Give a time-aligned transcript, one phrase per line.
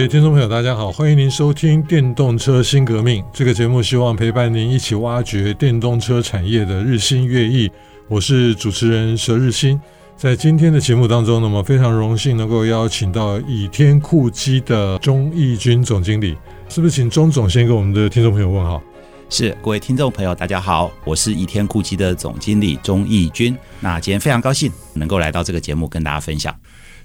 [0.00, 7.70] 位听众朋友，大家好，欢迎您收听《电动车新革命》这个节目，希望陪伴您一起挖掘电动车产业的日新月异。
[8.08, 9.78] 我是主持人佘日新，
[10.16, 16.34] 在今天的节目当中，那么非常荣幸能够邀请到倚天酷机的钟义军总经理，
[16.70, 18.82] 是不是请钟总先跟我们的听众朋友问好？
[19.28, 23.54] 是，各位听众朋友，大家好，我是倚天酷机的总经理钟义军。
[23.80, 26.52] 那今天非常高兴能够来到这个节目，跟大家分享。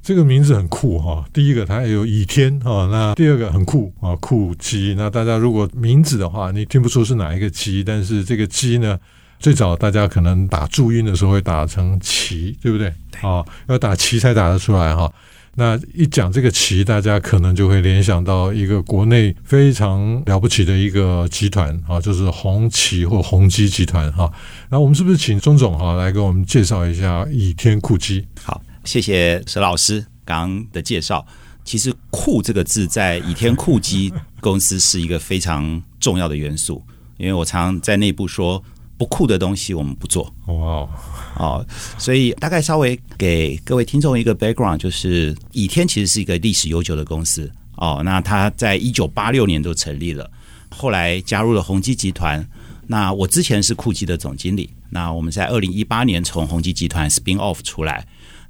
[0.06, 4.94] 这个名字很酷哈，第一个它有倚天哈，那第二个很酷啊，酷鸡。
[4.96, 9.00] 那大家如果名字的话，你听不出是哪一个鸡，但是这个鸡呢，
[9.40, 12.94] 最早大家可能打注音的时候会打成旗，对不对？
[13.22, 15.12] 啊，要打旗才打得出来哈。
[15.56, 24.32] 那一讲这个旗，大家可能就会联想到一个国内非常了不起的一个集团啊，就是红旗或宏基集团哈。
[24.70, 28.24] 那我们是不是请钟总哈来给我们介绍一下倚天酷鸡？
[28.44, 28.62] 好。
[28.86, 31.26] 谢谢佘老师刚刚的介绍。
[31.66, 36.82] 其实“酷”这个字在倚天酷机公司是一个非常重要的元素，
[37.18, 38.64] 因为我常常在内部说，
[39.00, 40.32] 不酷的东西我们不做。
[40.46, 40.90] 哇哦，
[41.38, 47.52] 哦，所以大概稍微给各位听众一个 background，就是倚天其实是一个历史悠久的公司。
[47.78, 50.30] 哦，那它在一九八六年就成立了，
[50.70, 52.48] 后来加入了宏基集团。
[52.86, 54.70] 那我之前是酷机的总经理。
[54.92, 58.06] 那我们在二零一八年从宏基集团 spin off 出来。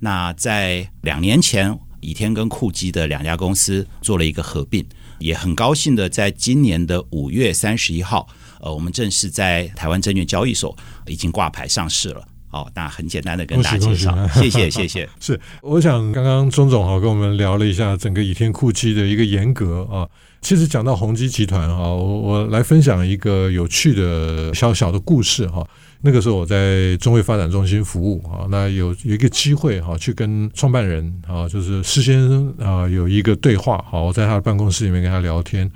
[0.06, 4.86] 那在两年前，倚天跟酷基的两家公司做了一个合并，
[5.18, 8.28] 也很高兴的在今年的五月三十一号，
[8.62, 12.24] 呃，我们正式在台湾证券交易所已经挂牌上市了。
[12.48, 15.10] 好，那很简单的跟大家介绍，谢谢谢谢。
[15.20, 20.08] 是，我想刚刚钟总哈跟我们聊了一下整个倚天酷基的一个严格啊，
[20.40, 25.68] 其实讲到宏基集团啊，我我来分享一个有趣的小小的故事哈。
[26.06, 33.84] 那个时候我在中卫发展中心服务啊，那有有一个机会哈，去跟创办人啊，就是施先生啊，有一个对话。
[33.90, 35.70] 好，我在他的办公室里面跟他聊天。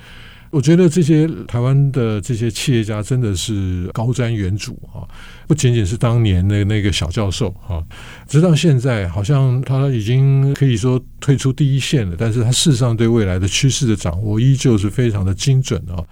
[0.52, 5.02] 我觉得这些台湾的这些企业家真的是高瞻远瞩啊，
[5.48, 7.82] 不仅仅是当年的那个小教授啊，
[8.28, 16.06] 直到现在好像他已经可以说退出第一线了，但是他事实上对未来的趋势的掌握依旧是非常的精准啊。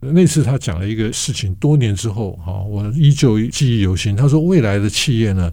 [0.00, 4.14] 那次他讲了一个事情，多年之后哈，我依旧记忆犹新。
[4.14, 5.50] 他说，未来的企业呢，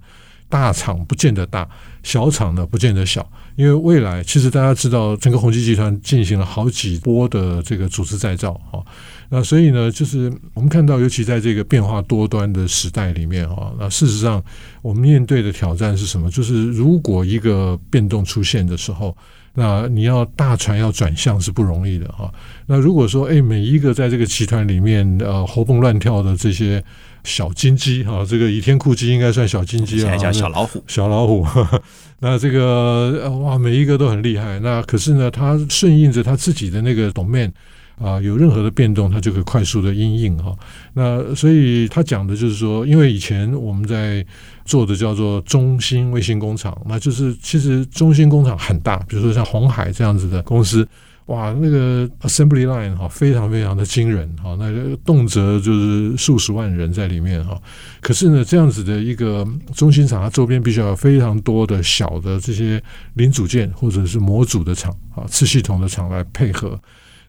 [0.49, 1.67] 大厂不见得大，
[2.03, 8.83] 小厂呢不见得小，因为未来其实大家知道，整个宏基集团进行了好几波的这个组织再造哈。
[9.29, 14.43] 那所以呢，就是我们看到，尤其在这个变化多端的时代里面哈，那事实上
[14.81, 16.29] 我们面对的挑战是什么？
[16.29, 19.15] 就是如果一个变动出现的时候。
[19.53, 22.33] 那你要大船要转向是不容易的哈。
[22.65, 26.83] 那如果说哎，每一个在这个集团里面呃活蹦乱跳的这些
[27.23, 31.45] 小金鸡哈，这个倚天酷鸡应该算小金鸡啊，叫小老虎，小老虎。
[32.19, 34.59] 那这个哇，每一个都很厉害。
[34.59, 37.51] 那可是呢，他顺应着他自己的那个 domain。
[37.99, 40.55] 啊，有任何的变动，它就可以快速的因应哈。
[40.93, 44.25] 那所以他讲的就是说，因为以前我们在
[44.65, 50.87] 做的叫做中心卫星工厂，那就是其实中心工厂很大，比如说像红海这样子的公司，
[51.27, 57.61] 哇，那个 assembly line 哈，非常非常的惊人哈，那动辄就是数十万人在里面哈。
[58.01, 62.81] 可是呢，这样子的一个中心厂，它周边必须要有非常多的小的这些
[63.13, 66.77] 零组件或者是模组的厂啊，次系统的厂来配合。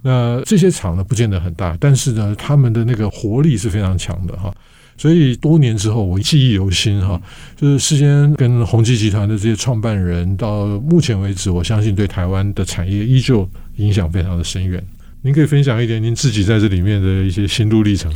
[0.06, 4.54] 那这些厂呢，不见得很大，但是呢，他们的那个活力是非常强的哈。
[4.98, 7.18] 所以多年之后，我记忆犹新哈。
[7.56, 14.86] 就是事先跟宏基集团的这些创办人，到目前为止，我相信对台湾的产业依旧影响非常的深远。
[15.22, 18.12] 您可以分享一点您自己在这里面的一些心路历程。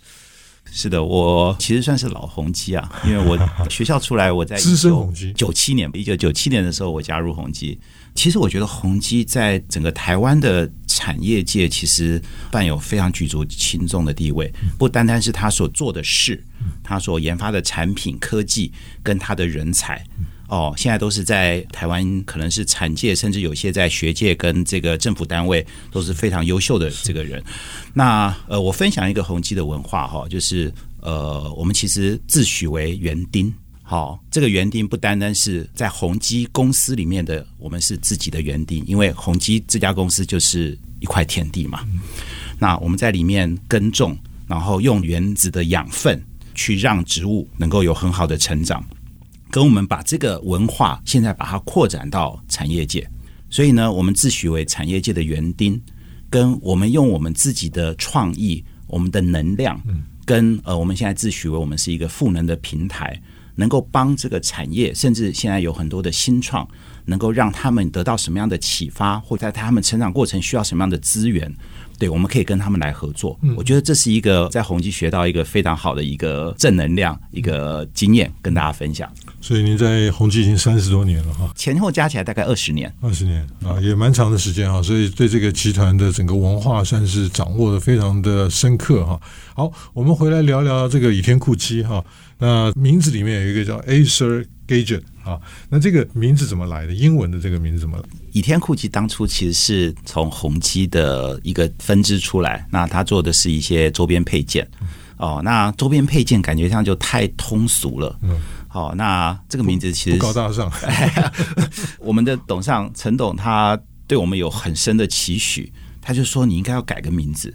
[0.71, 3.39] 是的，我其实算是老宏基啊，因为我
[3.71, 7.79] 学校出来，我在资深宏基，九七年，一九九七年的时候，我加入宏基。
[8.19, 12.21] 其实我觉得宏基在整个台湾的产业界，其实
[12.51, 14.53] 伴有非常举足轻重的地位。
[14.77, 16.43] 不单单是他所做的事，
[16.83, 18.73] 他所研发的产品、科技
[19.05, 20.05] 跟他的人才，
[20.49, 27.41] 哦，现在都是在台湾，可能是产界，甚至有些在学界跟这个政府单位都是非常优秀的这个人。
[27.95, 33.55] 那呃，我分享一个宏基的文化哈，就是呃，我们其实自诩为园丁。
[33.91, 41.81] 好，这个园丁不单单是在宏基公司里面的，我们是自己的园丁，因为宏基这家公司就是一块田地嘛。
[42.59, 44.15] 那我们在里面耕种，
[44.47, 46.23] 然后用原子的养分
[46.55, 48.85] 去让植物能够有很好的成长，
[49.51, 53.09] 跟我们把这个文化现在把它扩展到产业界。
[53.49, 55.81] 所以呢，我们自诩为产业界的园丁，
[56.29, 59.81] 跟我们用我们自己的创意、我们的能量，
[60.27, 63.19] 跟呃，我们现在自诩为我们是一个赋能的平台，
[63.59, 66.67] 能够帮这个产业，甚至现在有很多的新创，
[67.07, 71.53] 能够让他们得到什么样的启发，或在他们成长过程需要什么样的资源。
[71.99, 73.37] 对，我们可以跟他们来合作。
[73.43, 79.11] 嗯，我觉得这是一个在宏基学到一个非常好的一个正能量，一个经验，跟大家分享。
[79.41, 84.81] 所以您在宏基已经三十多年了哈，前后加起来大概二十年，二十年啊，也蛮长的时间哈。
[84.81, 89.21] 所以对这个集团的整个文化算是掌握的非常的深刻哈。
[89.57, 92.05] 好，我们回来聊聊这个倚天酷碁哈。
[92.39, 96.95] 那名字里面有一个叫 Acer Gadget 啊，那这个名字怎么来的？
[96.95, 98.05] 英文的这个名字怎么来？
[98.33, 104.69] 倚天酷奇当初其实是从宏基的一个分支出来，那他做的是一些周边配件。
[105.17, 108.17] 哦，那周边配件感觉上就太通俗了。
[108.23, 108.39] 嗯，
[108.69, 110.71] 好，那这个名字其实高大上。
[111.99, 113.77] 我们的董事长陈董他
[114.07, 117.53] 对我们有很深的期许，他就说你应该要改个名字。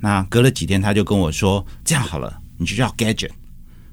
[0.00, 3.28] 那隔了几天他就跟我说，这样好了，你就叫 Gadget。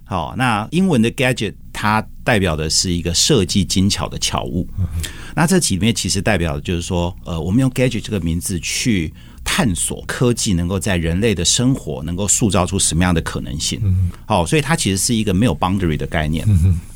[0.10, 4.68] 好，那英文的 gadget 它代表的是一个设计精巧的巧物。
[5.36, 9.14] 那这里面其实代表的就是说，呃，我们用 gadget 这个名字去
[9.44, 13.80] 探索科技能够在人类的生活能够塑造出什么样的可能性。
[14.26, 16.44] 好，所以它其实是一个没有 boundary 的概念，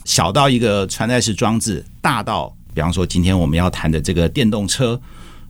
[0.06, 5.00] 小到一个穿戴式装置，大到比方说今天我们要谈的这个电动车。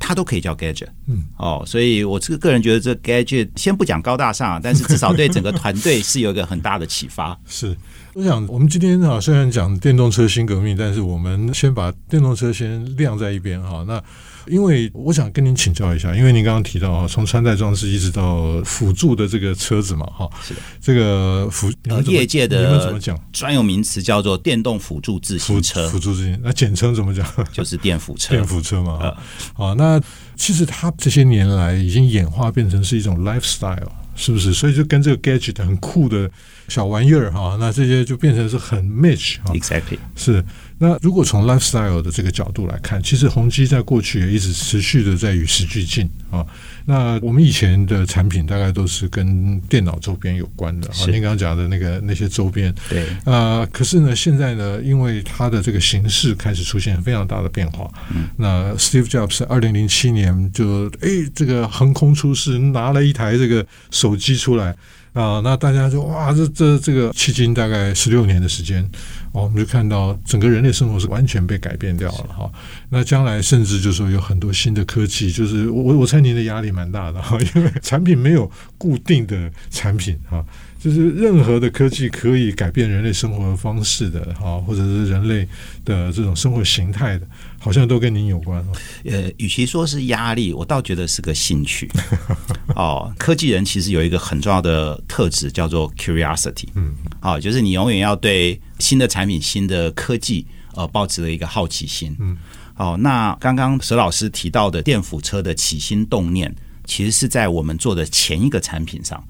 [0.05, 7.39] 它都可以叫 gadget，嗯，哦，所以我这个个人觉得这 gadget 先不讲高大上，但是至少对整个团队是有一个很大的启发。
[7.47, 7.73] 是，
[8.13, 14.03] 我想我们今天啊，虽然讲电动车新革命，但是我们先把电动车先晾在一边哈，那。
[14.47, 23.19] 因为我想跟您请教一下，因为您刚刚提到啊，从穿戴装置一直到辅助的这个车子嘛，哈，是的，这个辅呃业界的你们怎么讲？
[23.31, 27.25] 专有名词叫做电动辅助自行车，辅助自行，那简称怎么讲？
[27.51, 29.17] 就是电辅车，电辅车嘛，啊、
[29.57, 30.01] 呃，那
[30.35, 34.53] 其实它这些年来已经演化变成是一种 lifestyle，是不是？
[34.53, 36.29] 所以就跟这个 gadget 很酷的
[36.67, 40.43] 小玩意儿哈，那这些就变成是很 match 啊，exactly 是。
[40.83, 46.45] 那如果从 lifestyle 的这个角度来看，其实宏基在过去也一直持续的在与时俱进啊。
[46.83, 53.65] 那我们以前的产品大概都是跟电脑周边有关的，好，您刚刚讲的那个那些周边，对啊。
[53.71, 64.75] 可是呢，现在呢，因为它的这个形式开始出现非常大的变化，嗯，那 Steve Jobs 二零零七年就哎这个横空出世，拿了一台这个手机出来。
[65.13, 68.83] 啊，那大家就哇，这这这个迄今大概十六年的时间，
[69.31, 72.51] 哦，我们就看到整个人类生活是完全被改变掉了哈。
[72.89, 80.43] 那将来甚至就是说有很多新的科技，就是我我猜您的压力蛮大的哈，因为产品没有固定的产品哈。
[80.83, 85.47] 就是任何的科技可以改变人类生活的方式的哈，或者是人类
[85.85, 87.25] 的这种生活形态的，
[87.57, 88.73] 好像都跟您有关哦。
[89.05, 91.89] 呃，与其说是压力，我倒觉得是个兴趣。
[92.75, 96.67] 哦，科技人其实有一个很重要的特质，叫做 curiosity。
[96.75, 100.45] 嗯，好，就是你永远要对新的产品、新的科技，
[100.75, 102.13] 呃，保持了一个好奇心。
[102.19, 102.37] 嗯，
[102.73, 106.53] 好，那刚刚佘老师提到的电辅车的起心动念，
[106.83, 109.25] 其实是在我们做的前一个产品上。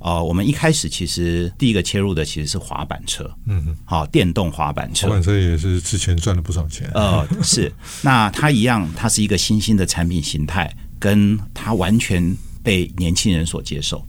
[0.00, 6.90] 哦、呃，我们一开始其实第一个切入的其实是滑板车，嗯，好，电动滑板车，滑板车也是之前赚了不少钱。
[6.94, 7.70] 呃，是，
[8.02, 14.04] 那它一样，它是一个新兴的产品形态，跟它完全被年轻人所接受。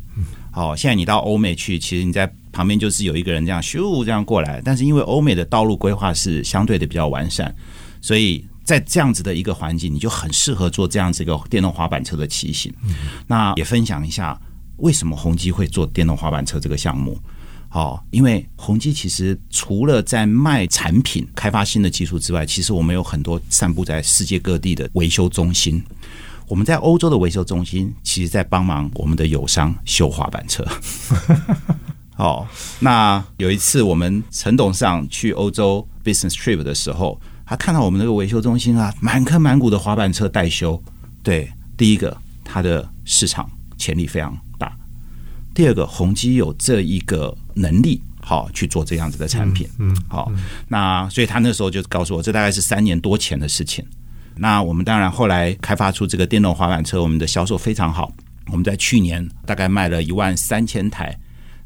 [0.50, 7.54] 好，现在你到欧美去，其实你在旁边就是有一个人这样咻这样过来，但是因为欧美的道路规划是相对的比较完善，
[8.02, 12.74] 所以在这样子的一个环境，你就很适合做这样子一个电动滑板车的骑行。
[13.28, 14.40] 那也分享一下。
[14.82, 17.18] 为什么宏基会做电动滑板车这个项目？
[17.70, 25.82] 好，因为宏基其实除了在卖产品、开发新的技术之外，其实我们有很多散布在世界各地的维修中心。
[26.48, 30.66] 我们在欧洲的维修中心，其实在帮忙我们的友商修滑板车。
[32.14, 32.46] 好，
[32.80, 40.82] 那有一次我们陈董事长去欧洲 business trip 的时候，他看到我们那个维修中心啊，满坑满谷的滑板车待修。
[41.24, 44.38] 对，第一个，它的市场潜力非常。
[45.54, 50.32] 第二个，宏基有这一个能力，好去做这样子的产品，嗯，好，
[50.68, 53.86] 那所以他那时候就告诉我，这大概是三年多前的事情。
[54.36, 58.12] 那我们当然后来开发出这个电动滑板车，我们的销售非常好，
[58.48, 61.14] 我们在去年大概卖了一万三千台，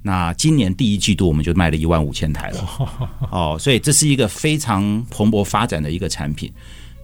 [0.01, 2.67] 那今年第一季度我们就卖了一万五千台了，
[3.31, 6.51] 哦，所以这是一个非常蓬勃发展的一个产品，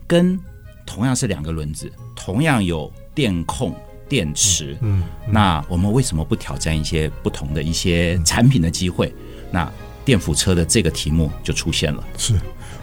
[0.08, 0.38] 跟
[0.86, 3.76] 同样是两个轮子，同样有电控。
[4.12, 9.14] 电池，嗯，嗯那我们为什么不挑战一些不同的一些产品的机会？
[9.50, 9.72] 那
[10.04, 12.04] 电辅车的这个题目就出现了。
[12.18, 12.34] 是，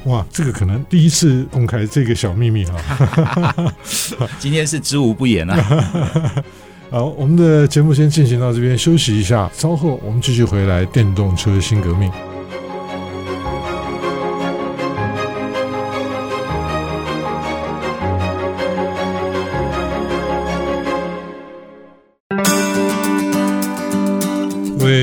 [0.05, 3.55] 哇，这个可能第一次公开这个小秘密啊！
[4.41, 6.15] 今天是知无不言啊！
[6.91, 10.83] 好，我们的节目先进行到这边，休息一下，稍后我们继续回来。
[10.87, 12.11] 电动车新革命。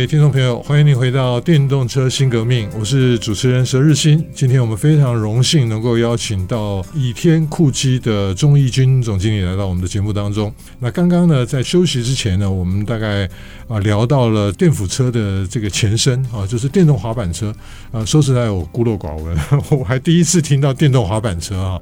[0.08, 4.24] 听众朋友，欢迎您回到《电动车新革命》，我是主持人佘日新。
[4.36, 10.54] 今天我们非常荣幸能够邀请到倚天酷基的钟义军总经理来到我们的节目当中。
[10.80, 13.28] 那刚刚呢，在休息之前呢，我们大概
[13.68, 17.52] 啊聊到了电辅车的这个前身啊，就是电动滑板车
[17.92, 18.06] 啊。
[18.06, 19.36] 说实在，我孤陋寡闻，
[19.72, 21.82] 我还第一次听到电动滑板车啊。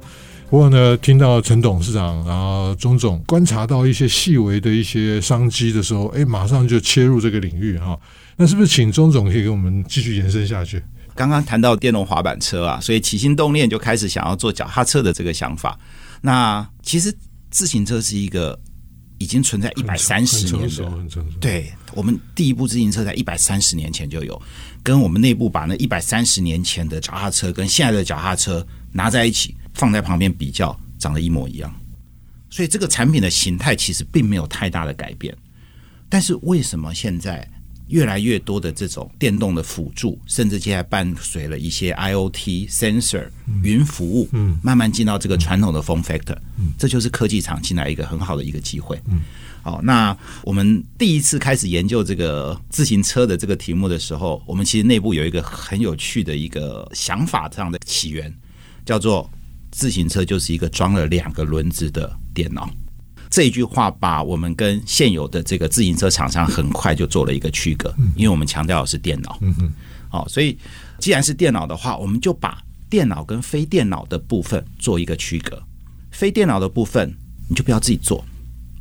[0.54, 7.98] 不过呢，听到陈董事长，然后钟总观察到一些细微的一些商机的时候，哎，马上就切入这个领域哈。
[8.36, 10.80] 那是不是请钟总可以给我们继续延伸下去？
[11.16, 15.76] 刚刚谈到电动滑板车啊，所以起心动念就开始想要做脚踏车的这个想法。
[16.20, 17.12] 那其实
[17.50, 18.56] 自行车是一个
[19.18, 24.40] 已经存在一百三十年的，对，我们第一部自行车在一百三十年前就有，
[24.84, 29.54] 跟我们内部把那一百三十年前的脚踏车跟现在的脚踏车拿在一起。
[29.76, 31.74] 放在旁边比较，长得一模一样，
[32.48, 35.36] 所以这个产品的形态其实并没有太大的改变。
[36.08, 37.44] 但是为什么现在
[37.88, 43.26] 越来越多的这种电动的辅助，甚至现在伴随了一些 IoT sensor
[43.64, 48.96] 云服务，嗯，慢慢进到这个传统的 form factor，嗯，这就是科技厂进来一个很好的一个机会。
[49.08, 49.22] 嗯，
[49.60, 58.32] 好，那我们第一次开始研究这个自行车的这个题目的时候，我们其实内部有一个很有趣的一个想法这样的起源，
[58.84, 59.28] 叫做。
[59.76, 62.70] 自行车就是一个装了两个轮子的电脑，
[63.28, 69.36] 这一句话把我们跟现有的这个自行车厂商很快就做了一个区隔，因为我们强调的是电脑。
[69.40, 69.72] 嗯嗯，
[70.08, 70.56] 好，所以
[71.00, 75.60] 既然是电脑的话，我们就把电脑跟非电脑的部分做一个区隔。
[76.12, 77.12] 非电脑的部分
[77.48, 78.24] 你就不要自己做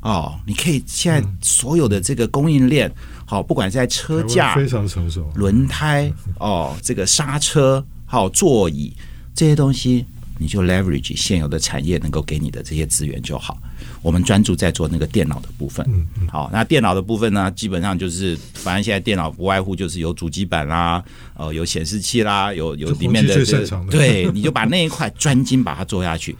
[0.01, 2.93] 哦，你可以现在所有的这个供应链，
[3.25, 8.95] 好，不管是在车架非常成熟，轮胎哦，这个刹车好，座椅
[9.35, 10.05] 这些东西。
[10.39, 13.55] 你就 leverage 现有的产业能够给你的这些资源就好。
[14.01, 15.85] 我们专注在做那个电脑的部分。
[15.87, 16.27] 嗯嗯。
[16.27, 21.01] 好，那电脑的部分呢，基本上就是，反正现在电脑不外乎就是有主机板啦，
[21.35, 26.35] 呃，有显示器啦，有有里面的这个，对，你就把那一块专精把它做下去。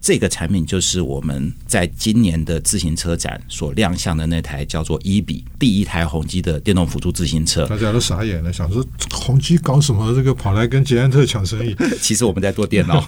[0.00, 7.66] 这个产品就是我们在今年的自行车展所亮相的那台叫做 EBI 第一台宏基的电动辅助自行车。
[7.66, 10.14] 大家都傻眼了，想说宏基搞什么？
[10.14, 11.76] 这个跑来跟捷安特抢生意？
[12.00, 13.04] 其实我们在做电脑。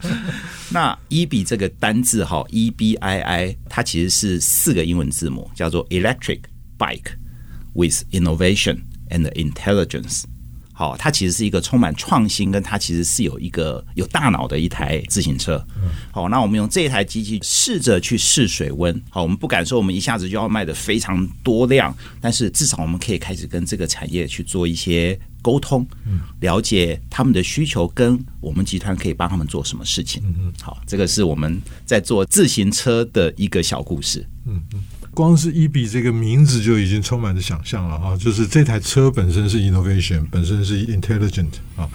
[0.72, 6.40] 那 EBI 这个单字哈，E B I I，它其实是四个英文字母，叫做 Electric
[6.78, 7.12] Bike
[7.74, 8.78] with Innovation
[9.10, 10.22] and Intelligence。
[10.82, 15.64] 好，它其实是一个充满创新，跟它其实是有一个有大脑的一台自行车。
[16.10, 19.00] 好，那我们用这一台机器试着去试水温。
[19.08, 25.86] 好，我们不敢说我们一下子就要卖的非常多量，但是至少我们可以开始跟这个产业去做一些沟通，
[26.40, 30.20] 了解他们的需求，跟我们集团可以帮他们做什么事情。
[30.60, 34.26] 好，这个是我们在做自行车的一个小故事。
[34.46, 34.82] 嗯嗯。
[35.14, 41.88] 光是伊比这个名字就已经充满着想象了哈，就是这台车本身是 innovation，本身是 intelligent 啊，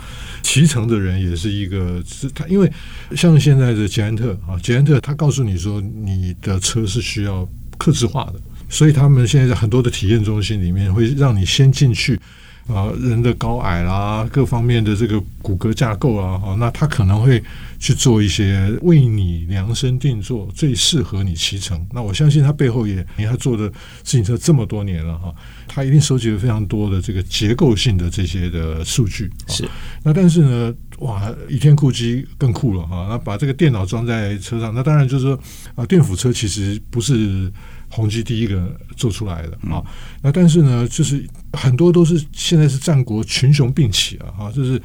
[0.43, 2.71] 骑乘的人也是一个是他，因为
[3.15, 7.47] 像现在的捷安特啊，捷安特他告诉你说你的车是需要
[7.77, 12.19] 克制化的，所以他们现在在很多的体验中心里面会让你先进去。
[12.67, 17.41] 啊，人的高矮啦，各方面的这个骨骼架构啊，哈，那他可能会
[17.79, 21.81] 去做一些为你量身定做，最适合你骑乘。
[21.93, 23.69] 那我相信他背后也，你看他做的
[24.03, 25.33] 自行车这么多年了哈，
[25.65, 29.31] 他一定收集了非常多的这个结构性的这些的数据。
[29.47, 29.65] 是，
[30.03, 35.39] 那但是呢，哇，倚天酷机更酷了哈，那把这个电脑装在车上，那当然就是说
[35.75, 37.49] 啊，电辅车其实不是。
[37.89, 39.83] 宏基第一个做出来的啊，
[40.27, 44.81] 那但是呢，就是很多都是现在是战国群雄并起啊，哈，就是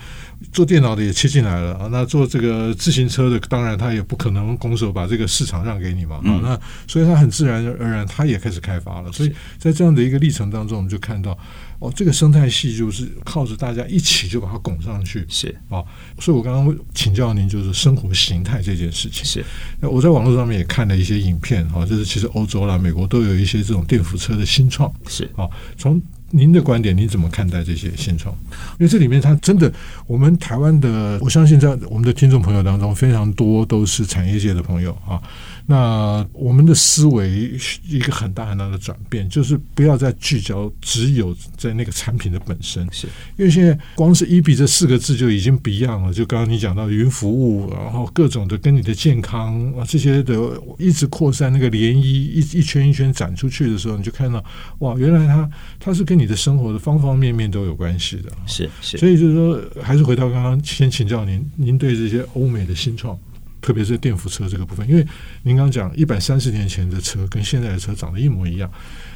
[0.53, 11.37] 做电脑的也切进来了啊，那做这个自行车的，当然他也不可能拱手把这个市场让给你嘛，啊，那所以他很自然而然他也开始开发了，所以在这样的一个历程当中，我们就看到。
[11.81, 15.49] 哦，这个生态系就是靠着大家一起就把它拱上去，是。
[15.69, 15.87] 啊、哦，
[16.21, 19.25] 所以我刚刚请教您，就是生活形态这件事情。
[19.25, 19.45] 是，
[19.81, 28.35] 那我在网络上面也看了一些影片，哈、哦，就是其实欧洲啦、美国都有一些这种电扶车的新创，是啊、从您的观点，您怎么看待这些现状？
[28.79, 29.73] 因为这里面它真的，
[30.07, 35.21] 我们台湾的，我相信在我们的听众朋友当中，非常多都是产业界的朋友啊。
[35.67, 46.13] 那我们的思维一个很大很大的转变，就是不要再聚焦只有在那个产品的本身，是因为现在光是 EB 这四个字就已经不一样了。
[46.13, 50.35] 就刚刚你讲到云服务，然后各种的跟你的健康啊这些的
[50.79, 54.45] 一直扩散那个涟漪一一圈一圈展出去的时候，你就看到
[54.81, 58.33] 哇，原来它它是跟你的生活的方方面面都有关系的。
[58.47, 63.19] 是是，所以就是说，还是回到刚刚先请教您，您对这些欧美的新创。
[63.63, 65.07] 特别是电扶车这个部分，因为
[65.45, 68.71] 您刚讲一百三十年前的车跟现在的车长得一模一样，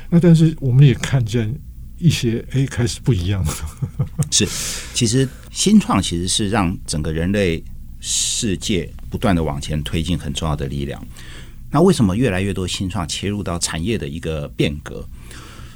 [0.09, 1.53] 那但是我们也看见
[1.99, 3.53] 一些哎开始不一样了。
[4.31, 4.47] 是，
[4.95, 7.63] 其实新创其实是让整个人类
[8.01, 11.05] 世界不断的往前推进很重要的力量。
[11.73, 15.05] 那为什么越来越多新创切入到产业的一个变革？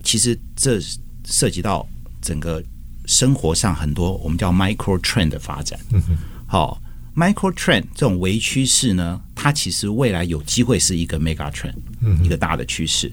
[0.04, 0.78] 其实这
[1.24, 1.84] 涉及到
[2.22, 2.62] 整个
[3.06, 5.76] 生活上很多我们叫 micro trend 的发展。
[5.92, 6.80] 嗯哼，好。
[7.20, 11.74] Micro trend 这种微趋势呢，它其实未来有机会是一个 mega trend，
[12.24, 13.12] 一个大的趋势。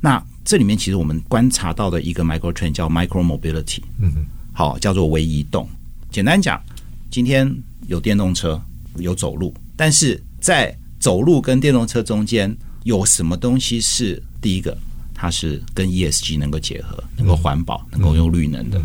[0.00, 5.68] 那这里面其实我们观察到的一个 micro trend 叫 micro mobility，嗯好，叫做微移动。
[6.10, 6.60] 简单讲，
[7.08, 7.48] 今天
[7.86, 8.60] 有电动车，
[8.96, 14.76] 有走路，但是在走路跟电动车中间有什么东西是第一个，
[15.14, 18.82] 它是跟 ESG 能够结合，能够环保，能够用绿能的。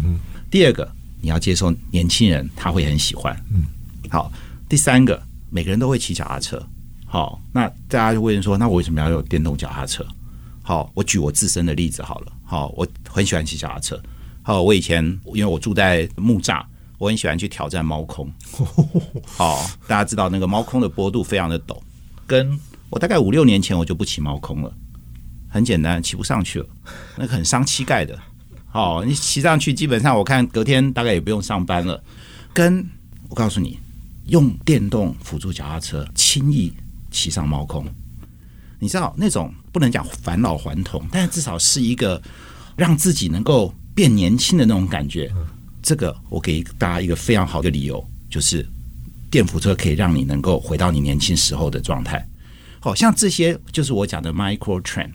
[0.51, 0.87] 第二个，
[1.19, 3.35] 你要接受年轻人他会很喜欢。
[4.09, 4.31] 好，
[4.71, 6.65] 第三个，每个人都会骑脚踏车。
[7.05, 10.07] 好，那大家就问说，那我为什么要有电动脚踏车？
[10.63, 12.31] 好，我举我自身的例子好了。
[12.45, 14.01] 好，我很喜欢骑脚踏车。
[14.41, 16.63] 好，我以前因为我住在木栅，
[16.97, 18.31] 我很喜欢去挑战猫空。
[19.35, 21.77] 好，大家知道那个猫空的坡度非常的陡，
[22.25, 22.57] 跟
[22.89, 24.73] 我大概五六年前我就不骑猫空了，
[25.49, 26.65] 很简单，骑不上去了，
[27.17, 28.17] 那个很伤膝盖的。
[28.69, 32.01] 好，你骑上去，基本上我看隔天大概也不用上班了。
[32.53, 32.89] 跟
[33.27, 33.77] 我告诉你。
[34.27, 36.71] 用电动辅助脚踏车轻易
[37.09, 37.85] 骑上猫空，
[38.79, 42.21] 你知道那种不能讲返老还童，但是至少是一个
[42.77, 45.31] 让自己能够变年轻的那种感觉。
[45.81, 48.65] 这个我给大家一个非常好的理由，就是
[49.29, 52.25] 电辅车可以让你能够回到你年轻时候的状态。
[52.79, 55.09] 好像这些就是我讲的 micro trend。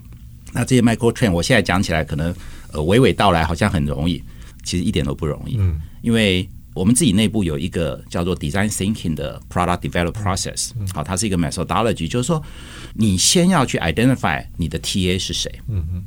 [0.51, 2.35] 那这些 micro trend，我现在讲起来可能
[2.71, 4.21] 呃娓娓道来，好像很容易，
[4.63, 5.55] 其实一点都不容易。
[5.57, 6.47] 嗯，因为。
[6.77, 12.41] 我们自己内部有一个叫做 Design Thinking 的 Product Develop Process，好，它是一个 methodology，就是说
[12.93, 15.51] 你先要去 identify 你的 TA 是谁，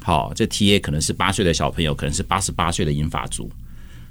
[0.02, 3.50] 好，这 TA 可能是八岁的小朋友，可能是八十八岁的银发族，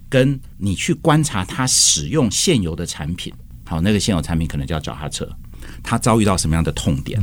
[0.10, 3.34] 跟你去观察他使用现有的产品，
[3.66, 5.28] 好，那个现有产品可能叫脚踏车，
[5.82, 7.22] 他遭遇到什么样的痛点，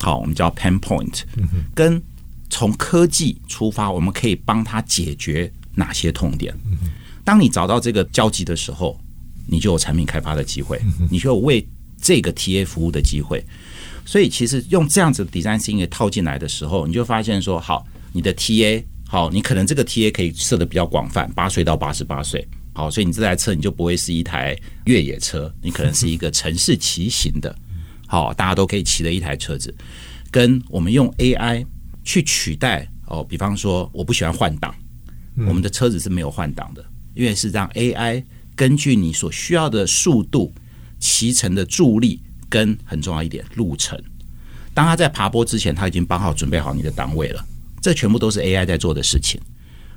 [0.00, 1.22] 好，我们叫 pain point，
[1.74, 2.02] 跟
[2.50, 6.54] 从科技出发，我们可以帮他解决哪些痛点。
[7.30, 9.00] 当你找到这个交集的时候，
[9.46, 11.64] 你就有产品开发的机会，你就有为
[11.96, 13.40] 这个 TA 服务的机会。
[14.04, 27.56] 所以，其实用这样子的 design thinking 套进来的时候，你就发现说，好，你的 TA 好，你可能这个 TA 可以设的比较广泛，八岁到八十八岁，好，所以你这台车你就不会是一台越野车，你可能是一个城市骑行的，
[28.08, 29.72] 好，大家都可以骑的一台车子。
[30.32, 31.64] 跟我们用 AI
[32.02, 34.74] 去取代哦，比方说，我不喜欢换挡，
[35.46, 36.84] 我们的车子是没有换挡的。
[37.14, 38.22] 因为是让 AI
[38.54, 40.52] 根据你所需要的速度、
[40.98, 43.98] 骑乘的助力跟很重要一点路程，
[44.74, 47.44] 当他在爬坡之前，他已经帮好准备好你的档位了。
[47.80, 49.40] 这全部都是 AI 在做的事情。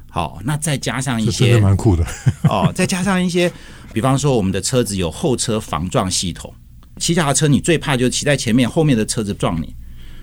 [0.09, 2.05] 好，那再加上一些，蛮酷的
[2.47, 2.71] 哦。
[2.73, 3.51] 再加上一些，
[3.91, 6.53] 比方说我们的车子有后车防撞系统，
[6.97, 9.75] 骑脚踏车你最怕就是骑在前面，后面的车子撞你。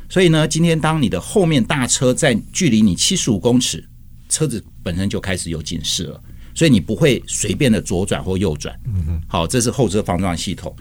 [0.09, 3.85] 所以呢，今天当你的后面大车在距离你七十五公尺，
[4.29, 6.23] 车子本身就开始有警示了。
[6.55, 10.75] 所以你不会随便的左转或右转，嗯好，这是后车防撞系统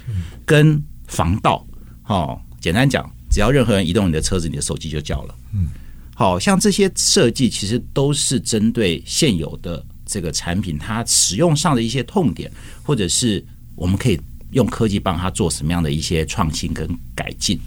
[0.45, 1.65] 跟防盗。
[2.01, 5.36] 好，简单讲，只要任何人移动你的车子，你的手机就叫了。
[5.53, 5.67] 嗯
[6.15, 12.51] 好像这些设计其实都是针对现有的这个产品，它使用上的一些痛点，
[12.84, 13.41] 或者是
[13.73, 14.19] 我们可以
[14.51, 17.58] 用科技帮它做什么样的一些创新跟改进。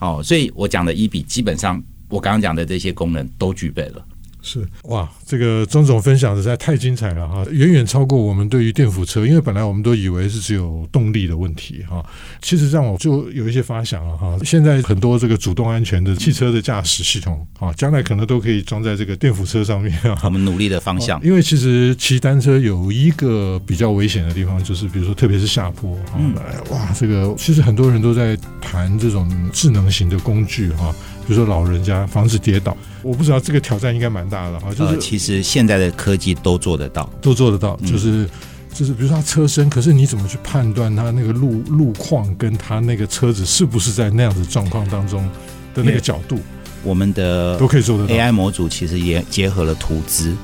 [0.00, 4.04] 哦，所以我讲的一笔基本上我刚刚讲的这些功能都具备了。
[4.42, 12.04] 是哇，这个钟总分享的实在太精彩了哈，远远超过我们对于电辅车，因为本来我们都以为是只有动力的问题哈，
[12.40, 14.36] 其实让我就有一些发想了哈。
[14.44, 19.96] 现在很多这个主动安全的汽车的驾驶系统啊，将来可能都可以装在这个电辅车上面。
[20.22, 26.34] 我们努力的方向，因为其实骑单车有一个比较危险的地方，就是比如说特别是下坡，嗯，
[26.70, 30.94] 哇，这个其实很多人都在谈这种智能型的工具哈。
[31.26, 32.76] 比如说老人家防止跌倒。
[33.02, 38.10] 我不知道这个挑战应该蛮大的哈，就是、呃、其实现在的科技都做得到，都做得到，就是。
[38.10, 38.30] 嗯
[38.72, 45.28] 就是比如说他车身，可是你怎么去判断他那个路路况跟他那个车子是不是在那样子状况当中
[45.74, 46.38] 的那个角度？
[46.84, 48.14] 我们的都可以做得到。
[48.14, 50.36] AI 模组其实也结合了图资，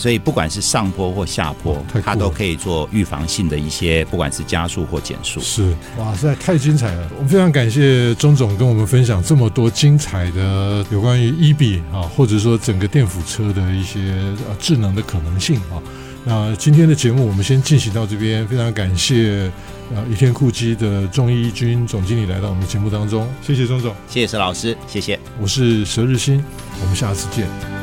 [0.00, 5.38] 所以不管是上坡或下坡，它都可以做预防性的一些，不管是加速或减速。
[5.40, 7.06] 是哇，实在太精彩了！
[7.16, 14.00] 我们非常感谢钟总跟我们分享这么多精彩的有关于 EB 啊，或者说整个电辅车的一些
[14.48, 15.76] 呃智能的可能性啊。
[16.24, 19.50] 那今天的节目我们先进行到这边，非常感谢
[19.94, 26.42] 呃倚天酷基的钟一军总经理来到我们的节目当中，谢谢钟总，谢谢佘老师，谢谢，我是佘日新，
[26.80, 27.79] 我们下次见。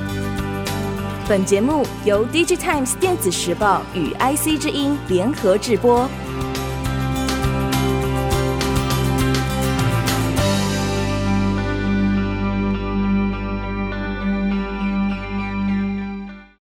[1.27, 6.09] 本节目由 DigiTimes 电子时报与 IC 之音联合制播。